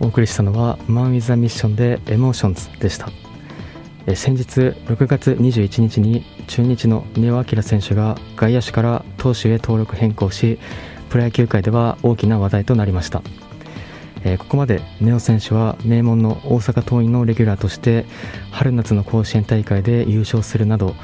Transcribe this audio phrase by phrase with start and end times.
[0.00, 3.10] お送りしたのは「マン・ウィザ・ミッション」で「Emotions」でした。
[4.14, 4.44] 先日
[4.86, 10.58] 6月21日に中日の根尾昂選手が外野手から投手へ登録変更し
[11.10, 13.22] プロ野球界では大きな話題となりました、
[14.38, 18.04] ここまで根尾選手は名門の大阪桐蔭のレギュラーとして
[18.50, 20.96] 春夏の甲子園大会で優勝するなど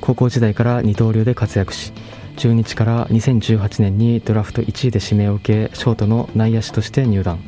[0.00, 1.92] 高校時代から二刀流で活躍し
[2.36, 7.40] 中日から2018年にドラフト1位で指名を受けショートの内野手として入団。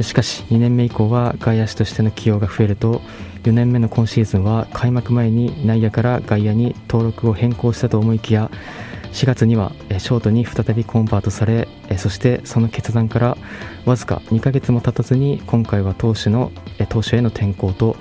[0.00, 3.00] しかし2年目以降は外野手としての起用が増えると
[3.44, 8.50] 4年目の今シーズンは開幕前に内野から外野に登録を変更したと思いきや
[9.12, 13.38] 4月にはショートに再びコンバートされそしてその決断から
[13.86, 16.52] わずか2ヶ月も経たずに今回は投手の
[16.90, 17.96] 投手への転向と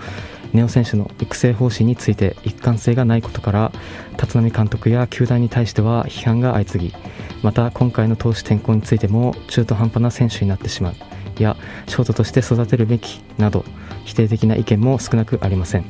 [0.52, 3.72] ネオ選手の育成方針について一貫性がないことから
[4.22, 6.94] 立浪監督や球団に対しては批判が相次ぎ
[7.44, 11.15] また今回の投手転向についても中途半端な選手になってしまう。
[11.44, 11.58] や
[11.88, 13.66] ショートとして育てるべきなど
[14.06, 15.86] 否定的な意見も少なくありません、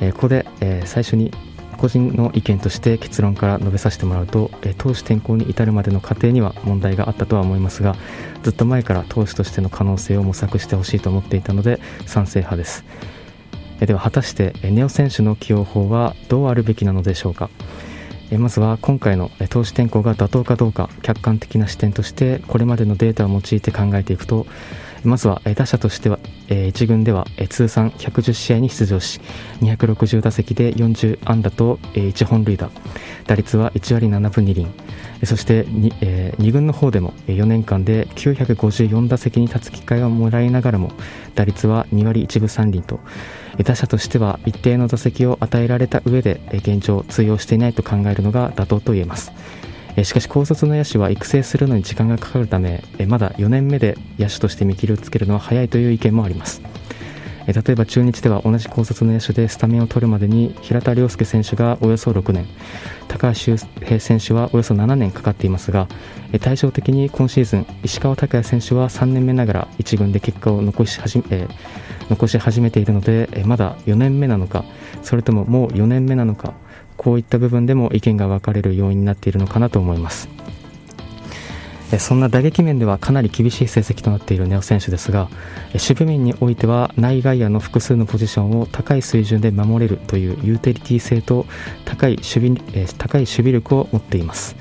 [0.00, 1.32] え、ここで、え、最初に
[1.78, 7.96] 個人の意見として結論から述べさせてもらうと、え、投手転向に至るまでの過程には問題があったとは思いますが
[8.42, 12.84] ずっと前から投手としての可能性を模索してほしいと思っていたので賛成派です、
[13.80, 17.48] では果たしてネオ選手の起用法はどうあるべきなのでしょうか。
[18.38, 24.46] まずは今回の投資転向が妥当かどうか客観的な視点としてこれまでのデータを用いて考えていくと
[25.04, 29.20] まずは打者としては1軍では通算110試合に出場し
[29.60, 32.70] 260打席で40安打と1本塁打。
[33.26, 34.66] 打率は1割7分2厘。
[35.24, 40.90] そして 2,、えー、2軍の方でも4年間で954打席に立つ機会をもらいながらも
[41.34, 43.00] 打率は2割1分3厘と。
[43.64, 49.32] 打者としては一定の打席を与えられた上で現状通用していないと考えるのが妥当と言えます。
[50.02, 56.62] しかし高卒の野手は育成するのに時間がかかるためまだ4年目で野手として見切りをつけるのは早いという意見もあります。
[57.46, 62.46] 例えば中日では同じ高卒の野手でスタメンを取るまでに平田良介選手がおよそ6年。
[63.08, 65.88] 高橋周平選手はおよそ7年かかっていますが
[66.40, 71.48] 対照的に今シーズン石川昂弥選手は3年目ながら1軍で結果を残し始め、え、
[72.08, 74.64] 残し始めているのでまだ4年目なのか
[75.02, 76.54] それとももう4年目なのか
[77.00, 80.28] こういった部分でも意見が分かれる要因になっているのかなと思います。
[81.98, 85.28] そんな打撃面ではかなり厳しい成績となっているネオ選手ですが
[85.72, 91.46] 守備面においては内外野の複数のポジションを高い水準で守れるというユーティリティ性と
[91.86, 94.54] 高い守備高い守備力を持っています。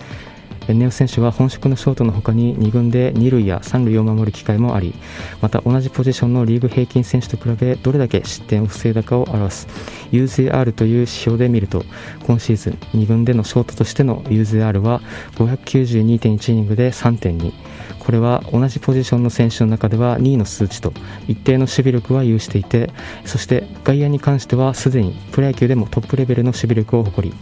[0.70, 4.94] ベネオ選手は本職のショートの他に2軍で2塁や3塁を守る機会もあり
[5.42, 9.68] また同じポジションのリーグ平均選手と比べどれだけ失点を防いだかを表す
[10.12, 11.84] UZR という指標で見ると
[12.28, 15.02] 今シーズン2軍でのショートとしての UZR は
[15.38, 17.52] 592.1イニングで3.2
[17.98, 20.94] これは同じポジションの選手の中では2位の数値と
[21.28, 22.92] 一定の守備力は有していて
[23.26, 27.36] そして外野に関してはすでにプロ野球でもトップレベルの守備力を誇り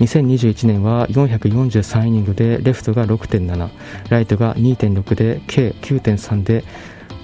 [0.00, 3.68] 2021年は443イニングでレフトが6.7
[4.08, 6.64] ライトが2.6で計9.3で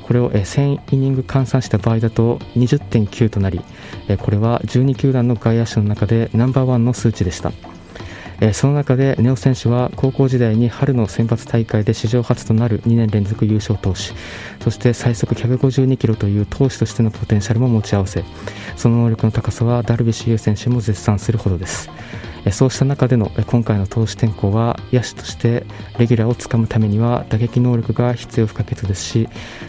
[0.03, 3.61] これを1000イニング換算した場合だと20.9となり
[4.19, 7.53] これは12球団の外野手の中でナンバーワンの数値でした。
[8.53, 14.13] その中でネオ選手は高校時代に春の選抜大会で史上初となる2年連続優勝投手
[14.63, 18.25] そして最速152キロという投手としてのポテンシャルも持ち合わせ
[18.77, 21.89] その能力の高さはダルビッシュ有選手も絶賛するほどです。
[22.53, 25.67] そうした中での今回の投手転向は野手として
[25.99, 29.29] レギュラーをつかむためには打撃能力が必要不可欠ですし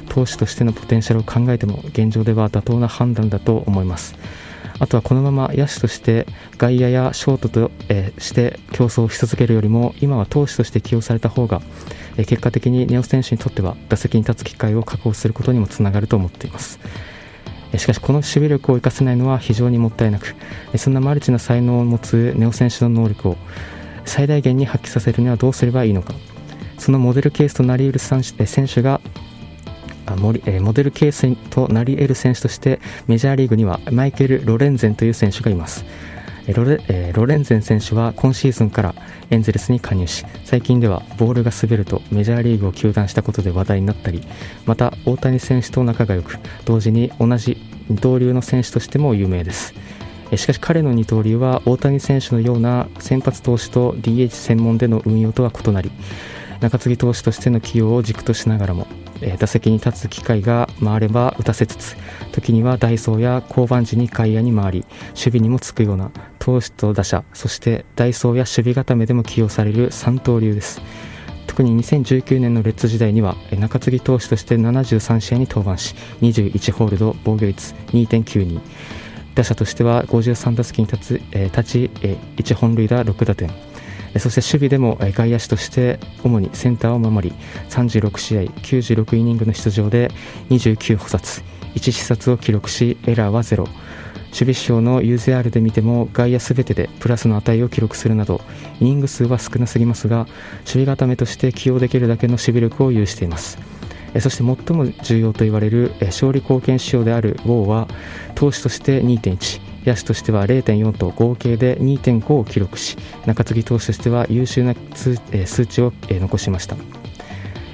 [0.10, 4.16] 投手としてのポテンシャルを考えても現状では妥当な判断だと思います。
[4.80, 6.28] あとはこのまま野手として
[6.58, 11.62] 外野やショートと、えして競争し続けるよりも今は投手として起用された方が、
[12.18, 16.80] え結果的にネオ選手にとっては打席に立つ機会を確保することにもつながると思っています。
[17.76, 20.36] しかしこの守備力を生かせないのは非常にもったいなく。
[20.78, 23.38] そんなマルチな才能を持つネオ選手の能力を
[24.06, 26.14] 最大限に発揮させるにはどうすればいいのか。
[26.78, 29.02] そのモデルケースとなり得る選手が
[30.16, 35.84] モデルケースとなり得る選手としてメジャーリーグにはマイケル・ロレンゼンという選手がいます。
[36.54, 38.96] ロレ,、えロレンゼン選手は今シーズンから
[39.30, 44.24] エンゼルスに加入し最近ではボールが滑るとメジャーリーグを休団したことで話題になったり
[44.66, 47.58] また大谷選手と仲が良く同時に同じ
[47.90, 49.74] 二刀流の選手としても有名です。
[50.36, 55.90] しかし彼の二刀流は大谷選手のような先発投手と DH 専門での運用とは異なり
[56.60, 58.88] 中継ぎ投手としての起用を軸としながらも
[59.40, 61.96] 打席に立つ機会が回れば打たせつつ
[62.34, 66.12] 時にはダイソーや降板時に外野に回り守備にもつくような
[66.48, 70.82] 投手と打者そしてダイソーや守備固めでも起用される三刀流です。
[71.46, 78.62] 特に2019年のレッツ時代には中継ぎ投手として73試合に登板し21ホールド防御率2.92
[79.36, 83.50] 打者としては53打席に立つ、え立ち、え1本塁打6打点。
[84.18, 87.36] そして守備でも外野手として主にセンターを守り
[87.70, 90.10] 36試合96イニングの出場で
[90.50, 91.44] 29捕殺
[91.76, 93.68] 1視察を記録しエラーはゼロ。
[94.28, 98.42] 守備指標の UZR で見ても外野すべてでプラスの値を記録するなど
[98.80, 100.26] イニング数は少なすぎますが
[100.60, 103.58] 守備固めとして起用できるだけの守備力を有しています。
[104.20, 107.88] そして最も重要と言われる勝利貢献指標である WO は
[108.36, 116.97] 投手として2.1野手としては0.4と合計で2.5を記録し中継ぎ投手としては優秀な数値を残しました。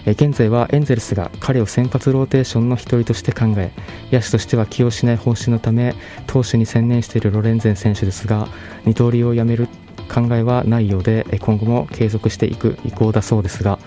[0.05, 3.71] 現在はエンゼルスが彼を先発ローテーションの一人として考え
[4.11, 5.95] 野手としては起用しない方針のため
[6.27, 8.47] 投手に専念しているロレンゼン選手ですが
[8.85, 9.67] 二刀流をやめる
[10.13, 13.79] 考えはないようで今後も継続していく意向だそうですが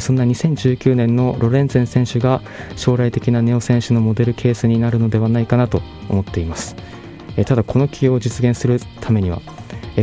[0.00, 2.42] そんな2019年のロレンゼン選手が
[2.76, 6.74] 将来的なネオ選手のモデルケースになるのではないかなと思っています。
[7.46, 9.40] ただこの起用を実現するためには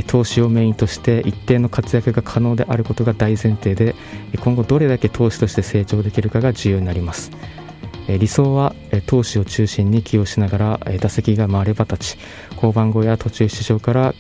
[0.08, 3.96] 投資をメインとして一定の活躍が可能であることが大前提で
[4.40, 7.32] 今後どれだけ投資として成長できるかが重要になります。
[8.08, 12.18] 理想は投手を中心に起用しながら打席が回れば立ち
[12.58, 14.14] 降板後や途中出場から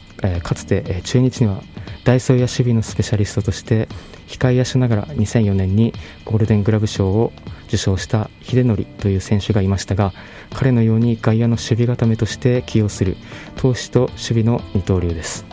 [0.44, 1.62] かつて中日には
[2.03, 3.88] ダイソーや守備のスペシャリストとして
[4.27, 5.94] 控え野手ながら2004年に
[6.25, 7.33] ゴールデングラブ賞を
[7.67, 10.13] 受賞した秀則という選手がいましたが
[10.53, 13.17] 彼のように外野の守備固めとして起用する
[13.57, 15.50] 投手と守備の二刀流です。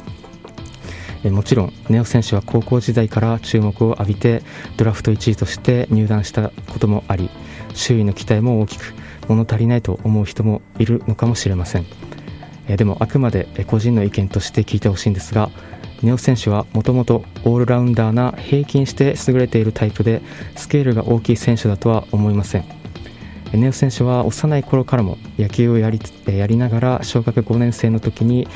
[1.25, 4.43] もちろんネオ選手は高校時代から注目を浴びて
[4.77, 7.29] ドラフト1位として入団したこともあり
[7.75, 8.95] 周囲の期待も大きく
[9.27, 11.87] 物足りないと思う人もいるのかもしれません。
[12.69, 15.51] でもあくまで個人の意見として聞いてほしいんですが
[16.03, 20.23] ネオ選手はもともとオールラウンダーな平均して優れているタイプで
[20.55, 22.65] スケールが大きい選手だとは思いません。
[23.53, 28.47] ネオ選手は幼い頃からも野球をやりやりながら小学5年生の時に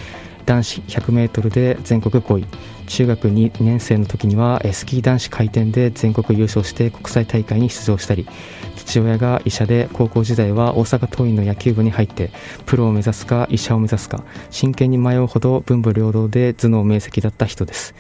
[0.47, 2.47] 男子 100m で全国5位。
[2.87, 8.27] 中学2年生の時にはスキー男子回転で全国優勝して国際大会に出場したり
[8.77, 12.31] 父親が医者で高校時代は大阪桐蔭の野球部に入って
[12.67, 17.94] プロを目指すか医者を目指すか真剣に迷うほど文武両道で頭脳明晰だった人です。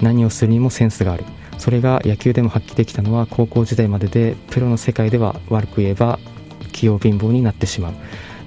[0.00, 1.24] 何をするにもセンスがある。
[1.58, 6.18] それが野球でも発揮できたのは高校時代まででプロの世界では悪く言えば
[6.72, 7.94] 器用貧乏になってしまう。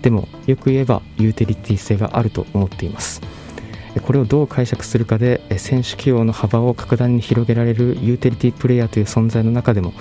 [0.03, 3.21] でもよく言えばユーティリティ性があると思っています。
[4.01, 9.93] これをどう解釈するかで選手起用の幅を格段に広げられるユーティリティプレイヤーという存在の中でも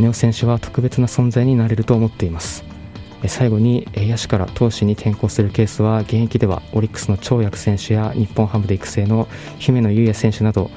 [0.00, 2.77] ネオ選手は特別な存在になれると思っています。
[3.26, 9.26] 最後に野手から投手に転向するケースは現役ではオリックスの長薬選手や日本ハムで育成の
[9.58, 10.70] 姫野裕也選手など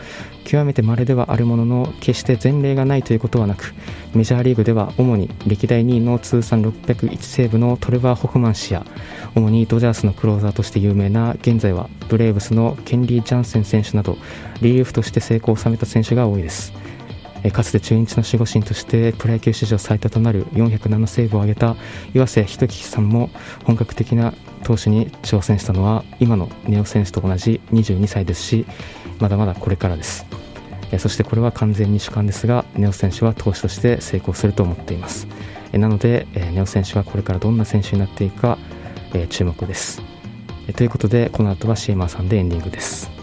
[0.44, 3.74] 極めて稀ではあるものの決して前例がないということはなく
[4.16, 8.86] メジャーリーグでは主に歴代2位の通算601セーブのトレバー・ホフマン氏や
[9.36, 14.18] 主にドジャースのクローザーとして有名な現在はブレーブスのケンリー・ジャンセン選手など
[14.62, 16.74] リリーフとして成功を収めた選手が多いです。
[17.50, 21.76] かつて中日の守護神としてプロ野球史上最多となる407セーブを挙げた
[22.14, 23.32] 岩瀬仁樹さんも
[23.64, 24.34] 本格的な
[24.64, 28.66] 投手に挑戦したのは今のネオ選手と同じ22歳ですし
[29.20, 30.26] まだまだこれからです。
[31.00, 35.26] そしてこれは完全に主観ですがネオ選手は投手として成功すると思っています。
[35.72, 38.58] なのでネオ選手はこれからどんな選手になっていくか
[39.30, 40.02] 注目です。
[40.76, 43.21] ということでこの後はシーマーさんでエンディングです。